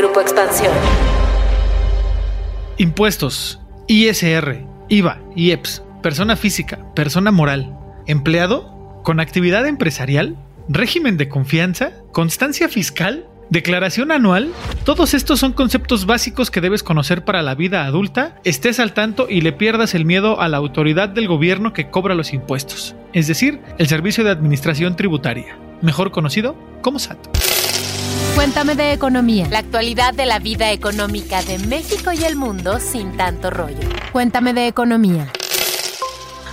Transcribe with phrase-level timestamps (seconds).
[0.00, 0.72] Grupo Expansión.
[2.78, 10.38] Impuestos, ISR, IVA, IEPS, persona física, persona moral, empleado, con actividad empresarial,
[10.70, 14.54] régimen de confianza, constancia fiscal, declaración anual.
[14.84, 19.26] Todos estos son conceptos básicos que debes conocer para la vida adulta, estés al tanto
[19.28, 23.26] y le pierdas el miedo a la autoridad del gobierno que cobra los impuestos, es
[23.26, 27.18] decir, el Servicio de Administración Tributaria, mejor conocido como SAT.
[28.40, 29.46] Cuéntame de economía.
[29.50, 33.86] La actualidad de la vida económica de México y el mundo sin tanto rollo.
[34.12, 35.30] Cuéntame de economía.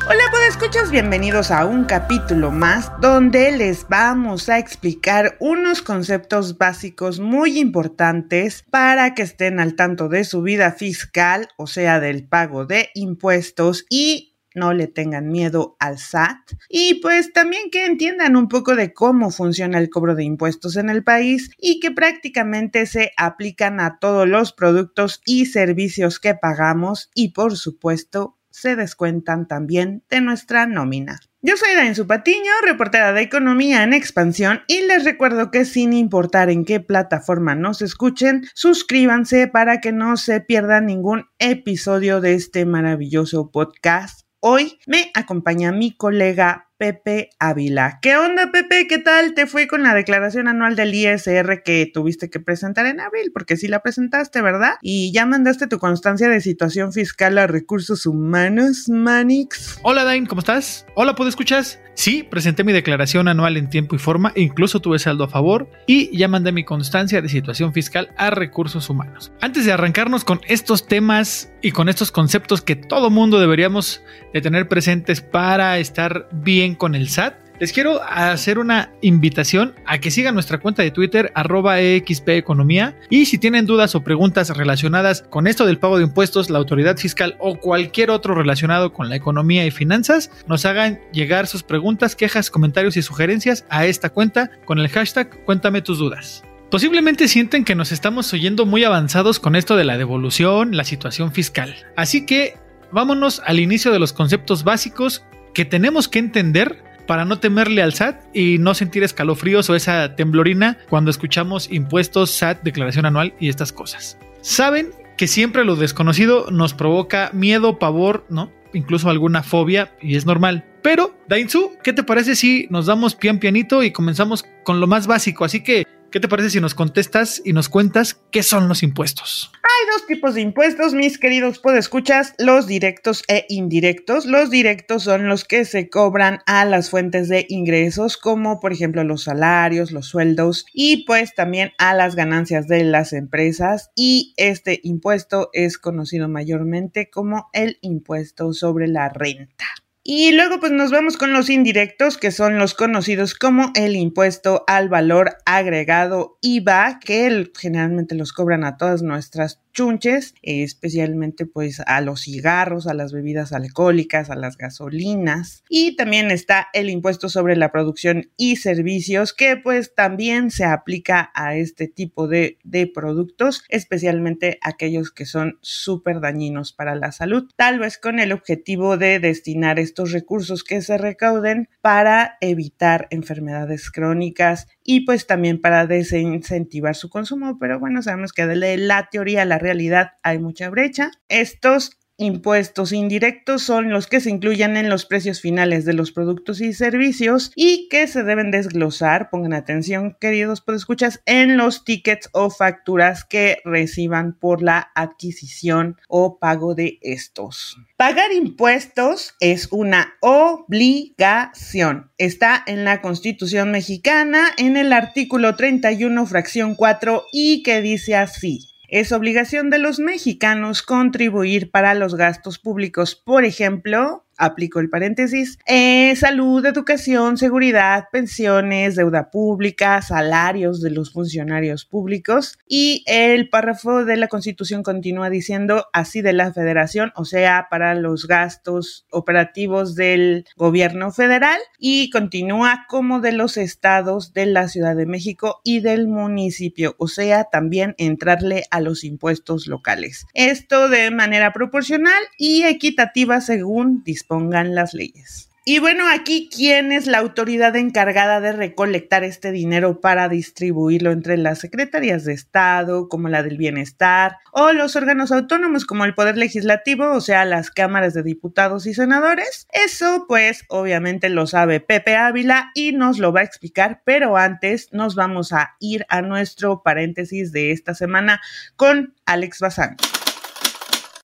[0.10, 6.58] Hola, pues escuchas, bienvenidos a un capítulo más donde les vamos a explicar unos conceptos
[6.58, 12.26] básicos muy importantes para que estén al tanto de su vida fiscal, o sea, del
[12.26, 14.27] pago de impuestos y
[14.58, 19.32] no le tengan miedo al SAT y pues también que entiendan un poco de cómo
[19.32, 24.28] funciona el cobro de impuestos en el país y que prácticamente se aplican a todos
[24.28, 31.20] los productos y servicios que pagamos y por supuesto se descuentan también de nuestra nómina.
[31.44, 36.50] Yo soy Dain Patiño, reportera de Economía en Expansión, y les recuerdo que sin importar
[36.50, 42.66] en qué plataforma nos escuchen, suscríbanse para que no se pierdan ningún episodio de este
[42.66, 44.27] maravilloso podcast.
[44.40, 48.00] Hoy me acompaña mi colega Pepe Ávila.
[48.02, 48.88] ¿Qué onda, Pepe?
[48.88, 53.00] ¿Qué tal te fue con la declaración anual del ISR que tuviste que presentar en
[53.00, 53.32] abril?
[53.34, 54.76] Porque sí la presentaste, ¿verdad?
[54.82, 59.80] Y ya mandaste tu constancia de situación fiscal a recursos humanos, Manix.
[59.82, 60.86] Hola, Dain, ¿cómo estás?
[60.96, 61.80] Hola, ¿puedo escuchas?
[61.96, 66.16] Sí, presenté mi declaración anual en tiempo y forma, incluso tuve saldo a favor y
[66.16, 69.32] ya mandé mi constancia de situación fiscal a recursos humanos.
[69.42, 74.42] Antes de arrancarnos con estos temas y con estos conceptos que todo mundo deberíamos de
[74.42, 80.12] tener presentes para estar bien con el SAT, les quiero hacer una invitación a que
[80.12, 85.48] sigan nuestra cuenta de Twitter, arroba Economía, y si tienen dudas o preguntas relacionadas con
[85.48, 89.66] esto del pago de impuestos, la autoridad fiscal o cualquier otro relacionado con la economía
[89.66, 94.78] y finanzas, nos hagan llegar sus preguntas, quejas, comentarios y sugerencias a esta cuenta con
[94.78, 96.44] el hashtag Cuéntame tus dudas.
[96.70, 101.32] Posiblemente sienten que nos estamos oyendo muy avanzados con esto de la devolución, la situación
[101.32, 101.76] fiscal.
[101.96, 102.56] Así que
[102.92, 105.24] vámonos al inicio de los conceptos básicos
[105.58, 110.16] que tenemos que entender para no temerle al SAT y no sentir escalofríos o esa
[110.16, 114.20] temblorina cuando escuchamos impuestos, SAT, declaración anual y estas cosas.
[114.42, 118.52] Saben que siempre lo desconocido nos provoca miedo, pavor, ¿no?
[118.72, 120.64] Incluso alguna fobia y es normal.
[120.84, 125.08] Pero, Dainzu, ¿qué te parece si nos damos pian pianito y comenzamos con lo más
[125.08, 125.44] básico?
[125.44, 125.88] Así que
[126.18, 129.52] ¿Qué te parece si nos contestas y nos cuentas qué son los impuestos?
[129.62, 134.26] Hay dos tipos de impuestos, mis queridos podescuchas, los directos e indirectos.
[134.26, 139.04] Los directos son los que se cobran a las fuentes de ingresos, como por ejemplo
[139.04, 143.92] los salarios, los sueldos y pues también a las ganancias de las empresas.
[143.96, 149.66] Y este impuesto es conocido mayormente como el impuesto sobre la renta.
[150.10, 154.64] Y luego pues nos vamos con los indirectos, que son los conocidos como el impuesto
[154.66, 162.02] al valor agregado IVA, que generalmente los cobran a todas nuestras chunches, especialmente pues a
[162.02, 165.64] los cigarros, a las bebidas alcohólicas, a las gasolinas.
[165.70, 171.32] Y también está el impuesto sobre la producción y servicios que pues también se aplica
[171.36, 177.52] a este tipo de, de productos, especialmente aquellos que son súper dañinos para la salud,
[177.56, 183.92] tal vez con el objetivo de destinar estos recursos que se recauden para evitar enfermedades
[183.92, 189.42] crónicas y pues también para desincentivar su consumo, pero bueno, sabemos que de la teoría
[189.42, 191.12] a la realidad hay mucha brecha.
[191.28, 196.62] Estos Impuestos indirectos son los que se incluyen en los precios finales de los productos
[196.62, 202.50] y servicios y que se deben desglosar, pongan atención queridos escuchas, en los tickets o
[202.50, 207.78] facturas que reciban por la adquisición o pago de estos.
[207.98, 212.10] Pagar impuestos es una obligación.
[212.18, 218.70] Está en la Constitución mexicana en el artículo 31 fracción 4 y que dice así.
[218.88, 225.60] Es obligación de los mexicanos contribuir para los gastos públicos, por ejemplo, aplico el paréntesis,
[225.66, 234.06] eh, salud, educación, seguridad, pensiones, deuda pública, salarios de los funcionarios públicos y el párrafo
[234.06, 239.96] de la Constitución continúa diciendo así de la federación, o sea, para los gastos operativos
[239.96, 245.80] del gobierno federal y continúa como de los estados de la Ciudad de México y
[245.80, 250.26] del municipio, o sea, también entrarle a los impuestos locales.
[250.34, 255.48] Esto de manera proporcional y equitativa según pongan las leyes.
[255.70, 261.36] Y bueno, aquí, ¿quién es la autoridad encargada de recolectar este dinero para distribuirlo entre
[261.36, 266.38] las secretarías de Estado, como la del Bienestar, o los órganos autónomos, como el Poder
[266.38, 269.68] Legislativo, o sea, las cámaras de diputados y senadores?
[269.74, 274.94] Eso, pues, obviamente lo sabe Pepe Ávila y nos lo va a explicar, pero antes
[274.94, 278.40] nos vamos a ir a nuestro paréntesis de esta semana
[278.78, 279.98] con Alex Bazán.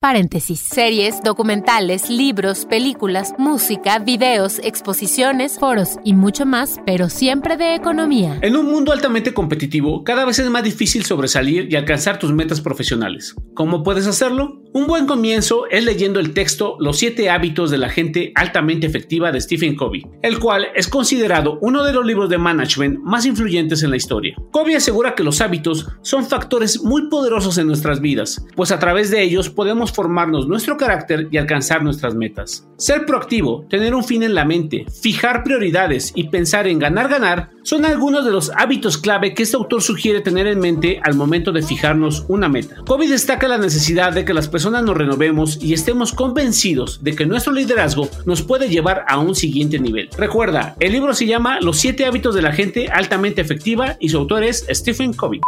[0.04, 0.60] Paréntesis.
[0.60, 8.38] Series, documentales, libros, películas, música, videos, exposiciones, foros y mucho más, pero siempre de economía.
[8.42, 12.60] En un mundo altamente competitivo, cada vez es más difícil sobresalir y alcanzar tus metas
[12.60, 13.34] profesionales.
[13.54, 14.60] ¿Cómo puedes hacerlo?
[14.76, 19.30] Un buen comienzo es leyendo el texto Los siete hábitos de la gente altamente efectiva
[19.30, 23.84] de Stephen Covey, el cual es considerado uno de los libros de management más influyentes
[23.84, 24.34] en la historia.
[24.50, 29.12] Covey asegura que los hábitos son factores muy poderosos en nuestras vidas, pues a través
[29.12, 32.66] de ellos podemos formarnos nuestro carácter y alcanzar nuestras metas.
[32.76, 37.50] Ser proactivo, tener un fin en la mente, fijar prioridades y pensar en ganar ganar
[37.62, 41.52] son algunos de los hábitos clave que este autor sugiere tener en mente al momento
[41.52, 42.82] de fijarnos una meta.
[42.86, 47.26] Kobe destaca la necesidad de que las personas nos renovemos y estemos convencidos de que
[47.26, 50.08] nuestro liderazgo nos puede llevar a un siguiente nivel.
[50.16, 54.18] Recuerda, el libro se llama Los 7 hábitos de la gente altamente efectiva y su
[54.18, 55.40] autor es Stephen Covey.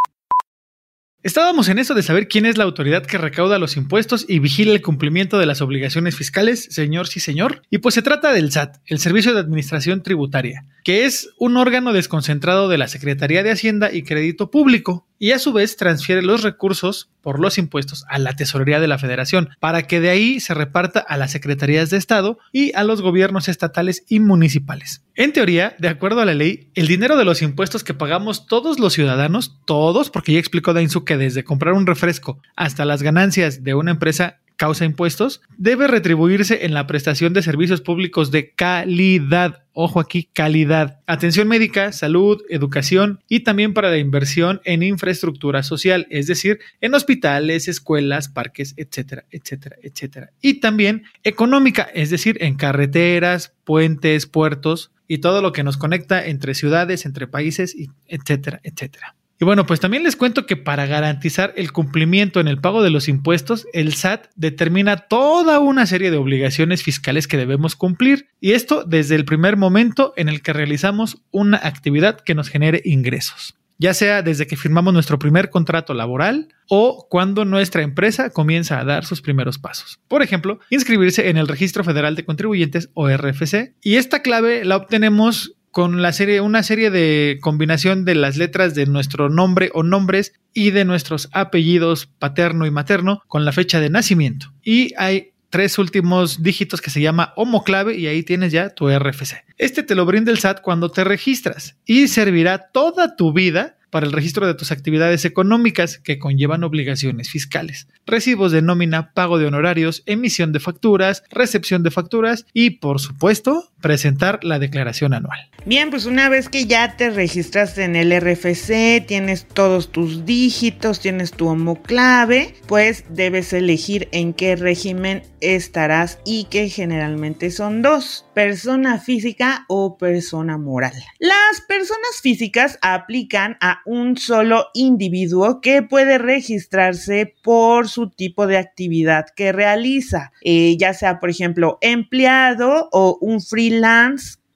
[1.23, 4.71] Estábamos en eso de saber quién es la autoridad que recauda los impuestos y vigila
[4.71, 8.77] el cumplimiento de las obligaciones fiscales, señor sí señor, y pues se trata del SAT,
[8.85, 13.91] el Servicio de Administración Tributaria, que es un órgano desconcentrado de la Secretaría de Hacienda
[13.91, 18.37] y Crédito Público, y a su vez transfiere los recursos por los impuestos a la
[18.37, 22.39] Tesorería de la Federación, para que de ahí se reparta a las Secretarías de Estado
[22.53, 25.03] y a los gobiernos estatales y municipales.
[25.15, 28.79] En teoría, de acuerdo a la ley, el dinero de los impuestos que pagamos todos
[28.79, 33.61] los ciudadanos, todos, porque ya explicó Dainzu que desde comprar un refresco hasta las ganancias
[33.61, 39.63] de una empresa causa impuestos, debe retribuirse en la prestación de servicios públicos de calidad.
[39.71, 40.99] Ojo aquí, calidad.
[41.05, 46.95] Atención médica, salud, educación y también para la inversión en infraestructura social, es decir, en
[46.95, 50.31] hospitales, escuelas, parques, etcétera, etcétera, etcétera.
[50.41, 56.25] Y también económica, es decir, en carreteras, puentes, puertos y todo lo que nos conecta
[56.25, 57.75] entre ciudades, entre países,
[58.07, 59.16] etcétera, etcétera.
[59.39, 62.89] Y bueno, pues también les cuento que para garantizar el cumplimiento en el pago de
[62.89, 68.29] los impuestos, el SAT determina toda una serie de obligaciones fiscales que debemos cumplir.
[68.41, 72.81] Y esto desde el primer momento en el que realizamos una actividad que nos genere
[72.83, 73.55] ingresos.
[73.79, 78.85] Ya sea desde que firmamos nuestro primer contrato laboral o cuando nuestra empresa comienza a
[78.85, 79.99] dar sus primeros pasos.
[80.07, 83.75] Por ejemplo, inscribirse en el Registro Federal de Contribuyentes o RFC.
[83.83, 88.75] Y esta clave la obtenemos con la serie, una serie de combinación de las letras
[88.75, 93.79] de nuestro nombre o nombres y de nuestros apellidos paterno y materno con la fecha
[93.79, 94.53] de nacimiento.
[94.63, 99.45] Y hay tres últimos dígitos que se llama homoclave y ahí tienes ya tu RFC.
[99.57, 104.05] Este te lo brinda el SAT cuando te registras y servirá toda tu vida para
[104.05, 109.45] el registro de tus actividades económicas que conllevan obligaciones fiscales, recibos de nómina, pago de
[109.45, 115.39] honorarios, emisión de facturas, recepción de facturas y, por supuesto, presentar la declaración anual.
[115.65, 121.01] Bien, pues una vez que ya te registraste en el RFC, tienes todos tus dígitos,
[121.01, 128.25] tienes tu homoclave, pues debes elegir en qué régimen estarás y que generalmente son dos,
[128.33, 130.93] persona física o persona moral.
[131.19, 138.57] Las personas físicas aplican a un solo individuo que puede registrarse por su tipo de
[138.57, 143.41] actividad que realiza, eh, ya sea por ejemplo empleado o un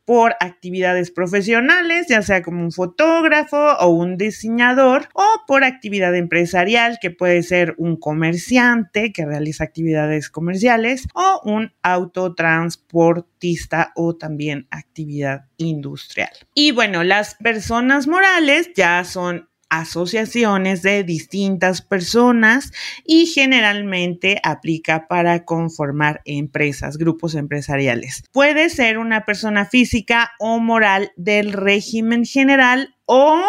[0.06, 6.98] por actividades profesionales, ya sea como un fotógrafo o un diseñador, o por actividad empresarial,
[7.02, 15.46] que puede ser un comerciante que realiza actividades comerciales, o un autotransportista o también actividad
[15.58, 16.32] industrial.
[16.54, 22.72] Y bueno, las personas morales ya son asociaciones de distintas personas
[23.06, 28.24] y generalmente aplica para conformar empresas, grupos empresariales.
[28.34, 33.42] Puede ser una persona física o moral del régimen general o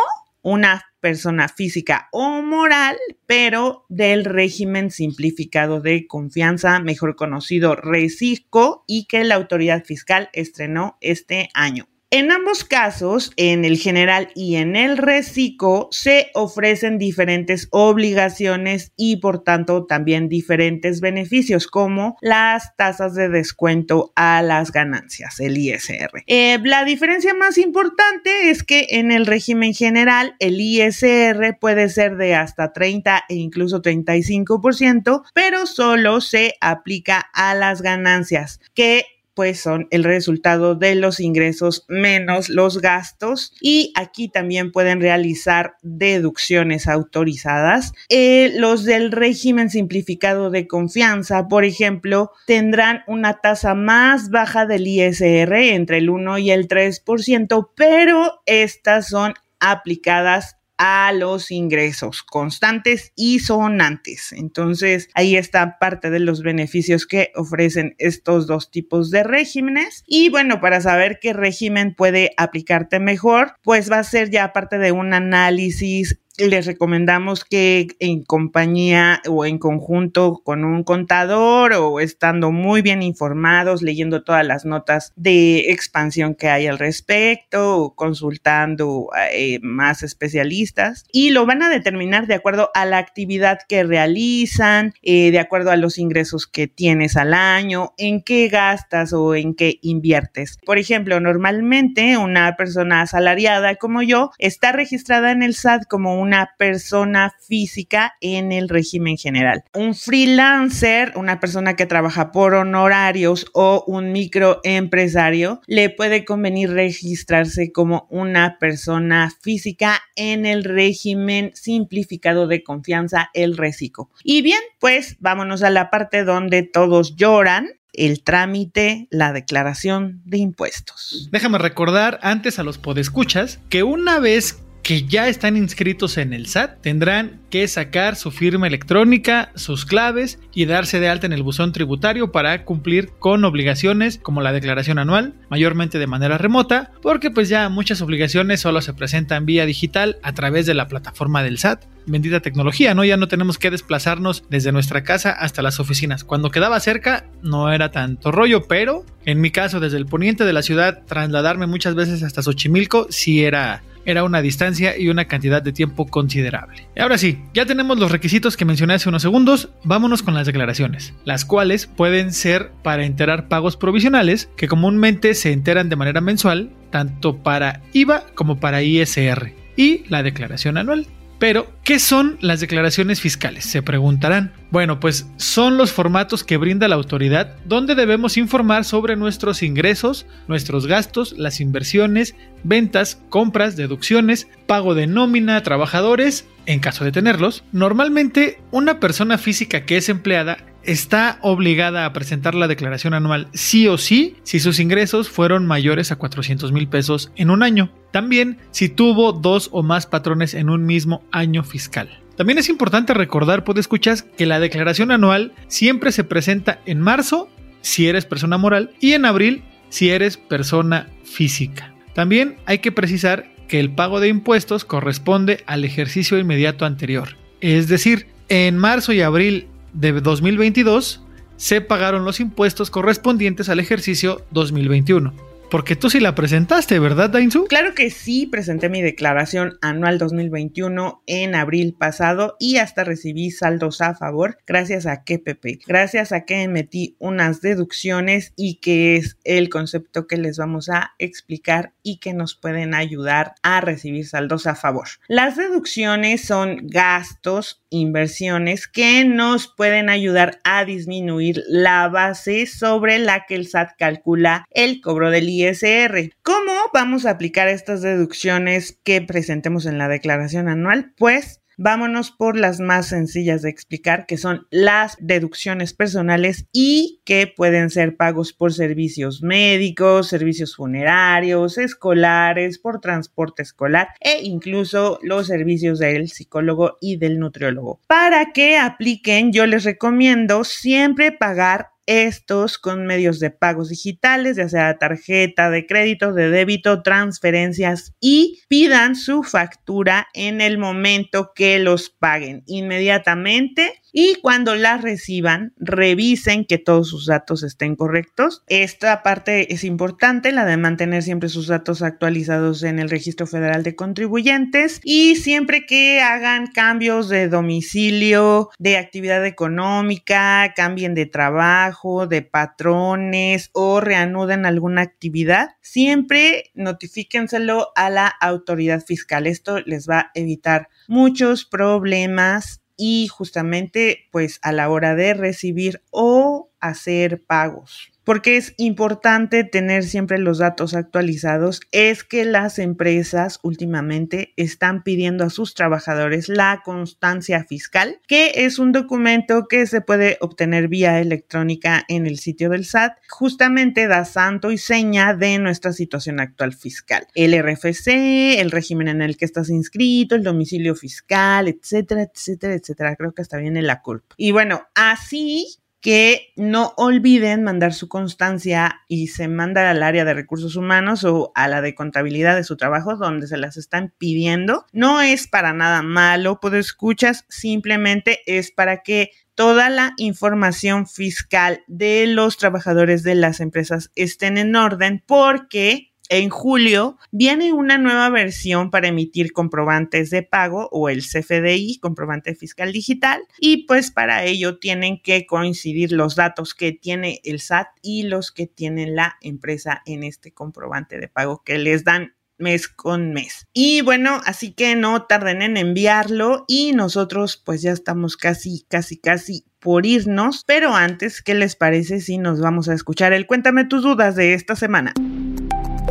[0.43, 9.07] una persona física o moral, pero del régimen simplificado de confianza, mejor conocido RECICO, y
[9.07, 11.92] que la autoridad fiscal estrenó este año.
[12.15, 19.17] En ambos casos, en el general y en el reciclo, se ofrecen diferentes obligaciones y
[19.17, 26.23] por tanto también diferentes beneficios como las tasas de descuento a las ganancias, el ISR.
[26.27, 32.19] Eh, la diferencia más importante es que en el régimen general el ISR puede ser
[32.19, 39.61] de hasta 30 e incluso 35%, pero solo se aplica a las ganancias que pues
[39.61, 46.87] son el resultado de los ingresos menos los gastos y aquí también pueden realizar deducciones
[46.89, 47.93] autorizadas.
[48.09, 54.87] Eh, los del régimen simplificado de confianza, por ejemplo, tendrán una tasa más baja del
[54.87, 63.13] ISR entre el 1 y el 3%, pero estas son aplicadas a los ingresos constantes
[63.15, 64.33] y sonantes.
[64.33, 70.03] Entonces, ahí está parte de los beneficios que ofrecen estos dos tipos de regímenes.
[70.09, 74.79] Y bueno, para saber qué régimen puede aplicarte mejor, pues va a ser ya parte
[74.79, 82.01] de un análisis les recomendamos que en compañía o en conjunto con un contador o
[82.01, 87.95] estando muy bien informados, leyendo todas las notas de expansión que hay al respecto o
[87.95, 93.85] consultando eh, más especialistas y lo van a determinar de acuerdo a la actividad que
[93.85, 99.35] realizan, eh, de acuerdo a los ingresos que tienes al año, en qué gastas o
[99.35, 100.59] en qué inviertes.
[100.65, 106.32] Por ejemplo, normalmente una persona asalariada como yo está registrada en el SAT como una
[106.59, 109.65] persona física en el régimen general.
[109.75, 117.73] Un freelancer, una persona que trabaja por honorarios o un microempresario, le puede convenir registrarse
[117.73, 124.11] como una persona física en el régimen simplificado de confianza, el RECICO.
[124.25, 130.39] Y bien, pues vámonos a la parte donde todos lloran el trámite, la declaración de
[130.39, 131.29] impuestos.
[131.31, 136.47] Déjame recordar antes a los podescuchas que una vez que ya están inscritos en el
[136.47, 141.43] SAT tendrán que sacar su firma electrónica, sus claves y darse de alta en el
[141.43, 147.31] buzón tributario para cumplir con obligaciones como la declaración anual, mayormente de manera remota, porque
[147.31, 151.59] pues ya muchas obligaciones solo se presentan vía digital a través de la plataforma del
[151.59, 151.85] SAT.
[152.05, 153.05] Bendita tecnología, ¿no?
[153.05, 156.25] Ya no tenemos que desplazarnos desde nuestra casa hasta las oficinas.
[156.25, 160.53] Cuando quedaba cerca no era tanto rollo, pero en mi caso desde el poniente de
[160.53, 165.63] la ciudad trasladarme muchas veces hasta Xochimilco sí era era una distancia y una cantidad
[165.63, 166.89] de tiempo considerable.
[166.99, 171.15] Ahora sí, ya tenemos los requisitos que mencioné hace unos segundos, vámonos con las declaraciones,
[171.25, 176.71] las cuales pueden ser para enterar pagos provisionales que comúnmente se enteran de manera mensual,
[176.91, 181.07] tanto para IVA como para ISR, y la declaración anual.
[181.43, 183.65] Pero, ¿qué son las declaraciones fiscales?
[183.65, 184.53] Se preguntarán.
[184.71, 190.25] Bueno, pues son los formatos que brinda la autoridad donde debemos informar sobre nuestros ingresos,
[190.47, 197.11] nuestros gastos, las inversiones, ventas, compras, deducciones, pago de nómina a trabajadores, en caso de
[197.11, 197.65] tenerlos.
[197.73, 203.89] Normalmente, una persona física que es empleada está obligada a presentar la declaración anual sí
[203.89, 207.91] o sí si sus ingresos fueron mayores a 400 mil pesos en un año.
[208.11, 212.21] También si tuvo dos o más patrones en un mismo año fiscal.
[212.37, 217.49] También es importante recordar, pues escuchas, que la declaración anual siempre se presenta en marzo
[217.83, 221.95] si eres persona moral y en abril si eres persona física.
[222.15, 227.37] También hay que precisar que el pago de impuestos corresponde al ejercicio inmediato anterior.
[227.61, 231.23] Es decir, en marzo y abril de 2022
[231.57, 235.33] se pagaron los impuestos correspondientes al ejercicio 2021.
[235.73, 237.65] Porque tú sí la presentaste, ¿verdad, Dainzu?
[237.65, 244.03] Claro que sí, presenté mi declaración anual 2021 en abril pasado y hasta recibí saldos
[244.03, 249.71] a favor gracias a KPP, gracias a que metí unas deducciones y que es el
[249.71, 254.75] concepto que les vamos a explicar y que nos pueden ayudar a recibir saldos a
[254.75, 255.09] favor.
[255.27, 263.47] Las deducciones son gastos inversiones que nos pueden ayudar a disminuir la base sobre la
[263.47, 266.33] que el SAT calcula el cobro del ISR.
[266.43, 271.13] ¿Cómo vamos a aplicar estas deducciones que presentemos en la declaración anual?
[271.17, 277.47] Pues Vámonos por las más sencillas de explicar, que son las deducciones personales y que
[277.47, 285.47] pueden ser pagos por servicios médicos, servicios funerarios, escolares, por transporte escolar e incluso los
[285.47, 288.01] servicios del psicólogo y del nutriólogo.
[288.07, 294.69] Para que apliquen, yo les recomiendo siempre pagar estos con medios de pagos digitales, ya
[294.69, 301.79] sea tarjeta de crédito, de débito, transferencias y pidan su factura en el momento que
[301.79, 302.63] los paguen.
[302.67, 308.63] Inmediatamente y cuando las reciban, revisen que todos sus datos estén correctos.
[308.69, 313.83] Esta parte es importante, la de mantener siempre sus datos actualizados en el Registro Federal
[313.83, 322.27] de Contribuyentes y siempre que hagan cambios de domicilio, de actividad económica, cambien de trabajo,
[322.27, 329.47] de patrones o reanuden alguna actividad, siempre notifíquenselo a la autoridad fiscal.
[329.47, 336.03] Esto les va a evitar muchos problemas y justamente pues a la hora de recibir
[336.13, 343.59] o hacer pagos porque es importante tener siempre los datos actualizados, es que las empresas
[343.63, 350.01] últimamente están pidiendo a sus trabajadores la constancia fiscal, que es un documento que se
[350.01, 353.17] puede obtener vía electrónica en el sitio del SAT.
[353.29, 357.27] Justamente da santo y seña de nuestra situación actual fiscal.
[357.35, 363.17] El RFC, el régimen en el que estás inscrito, el domicilio fiscal, etcétera, etcétera, etcétera.
[363.17, 364.35] Creo que hasta viene la culpa.
[364.37, 370.35] Y bueno, así que no olviden mandar su constancia y se manda al área de
[370.35, 374.85] recursos humanos o a la de contabilidad de su trabajo donde se las están pidiendo.
[374.93, 381.85] No es para nada malo, puedo escuchas, simplemente es para que toda la información fiscal
[381.87, 388.31] de los trabajadores de las empresas estén en orden porque en julio viene una nueva
[388.31, 394.45] versión para emitir comprobantes de pago o el CFDI, comprobante fiscal digital, y pues para
[394.45, 399.37] ello tienen que coincidir los datos que tiene el SAT y los que tiene la
[399.43, 403.67] empresa en este comprobante de pago que les dan mes con mes.
[403.75, 409.19] Y bueno, así que no tarden en enviarlo y nosotros pues ya estamos casi, casi,
[409.19, 413.85] casi por irnos, pero antes, ¿qué les parece si nos vamos a escuchar el cuéntame
[413.85, 415.13] tus dudas de esta semana?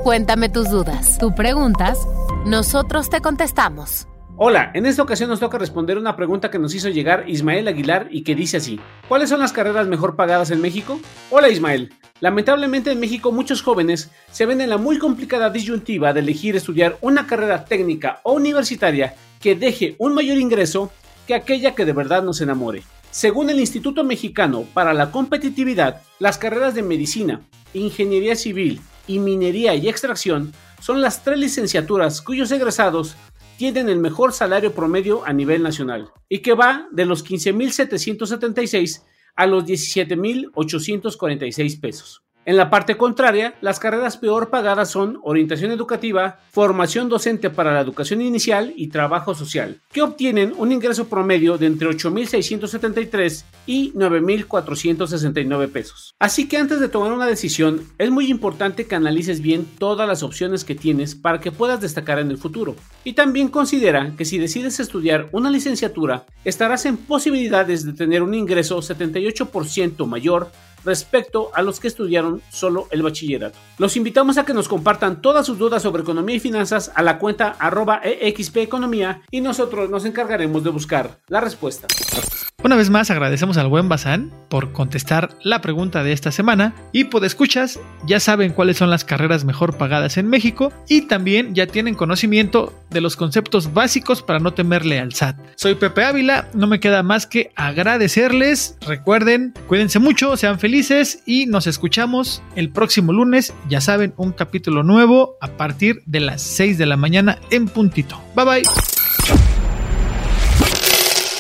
[0.04, 1.20] Cuéntame tus dudas.
[1.20, 2.08] Tú preguntas,
[2.44, 4.08] nosotros te contestamos.
[4.36, 8.08] Hola, en esta ocasión nos toca responder una pregunta que nos hizo llegar Ismael Aguilar
[8.10, 8.80] y que dice así.
[9.08, 11.00] ¿Cuáles son las carreras mejor pagadas en México?
[11.30, 11.94] Hola Ismael.
[12.20, 16.98] Lamentablemente en México muchos jóvenes se ven en la muy complicada disyuntiva de elegir estudiar
[17.02, 20.92] una carrera técnica o universitaria que deje un mayor ingreso
[21.28, 22.82] que aquella que de verdad nos enamore.
[23.12, 27.42] Según el Instituto Mexicano para la Competitividad, las carreras de medicina,
[27.76, 33.16] ingeniería civil, y minería y extracción son las tres licenciaturas cuyos egresados
[33.58, 39.04] tienen el mejor salario promedio a nivel nacional y que va de los 15.776
[39.36, 42.24] a los 17.846 pesos.
[42.44, 47.82] En la parte contraria, las carreras peor pagadas son orientación educativa, formación docente para la
[47.82, 55.72] educación inicial y trabajo social, que obtienen un ingreso promedio de entre 8.673 y 9.469
[55.72, 56.16] pesos.
[56.18, 60.24] Así que antes de tomar una decisión, es muy importante que analices bien todas las
[60.24, 62.76] opciones que tienes para que puedas destacar en el futuro.
[63.04, 68.34] Y también considera que si decides estudiar una licenciatura, estarás en posibilidades de tener un
[68.34, 70.52] ingreso 78% mayor
[70.84, 73.58] respecto a los que estudiaron solo el bachillerato.
[73.78, 77.18] Los invitamos a que nos compartan todas sus dudas sobre economía y finanzas a la
[77.20, 81.88] cuenta arroba Economía y nosotros nos encargaremos de buscar la respuesta.
[82.64, 87.06] Una vez más agradecemos al buen Bazán por contestar la pregunta de esta semana y
[87.06, 91.66] por escuchas ya saben cuáles son las carreras mejor pagadas en México y también ya
[91.66, 95.38] tienen conocimiento de los conceptos básicos para no temerle al SAT.
[95.56, 100.71] Soy Pepe Ávila, no me queda más que agradecerles, recuerden, cuídense mucho, sean felices
[101.26, 106.42] y nos escuchamos el próximo lunes, ya saben, un capítulo nuevo a partir de las
[106.42, 108.22] 6 de la mañana en puntito.
[108.36, 108.64] Bye bye.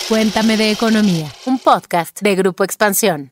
[0.10, 3.32] Cuéntame de Economía, un podcast de Grupo Expansión.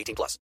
[0.00, 0.38] 18 plus.